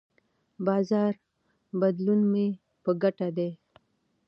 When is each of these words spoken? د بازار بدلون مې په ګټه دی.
د 0.03 0.03
بازار 0.65 1.13
بدلون 1.79 2.21
مې 2.31 2.47
په 2.83 2.91
ګټه 3.01 3.27
دی. 3.37 3.49